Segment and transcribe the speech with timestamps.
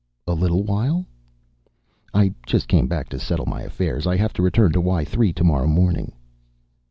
[0.25, 1.05] "A little while?"
[2.11, 4.07] "I just came back to settle my affairs.
[4.07, 6.11] I have to return to Y 3 tomorrow morning."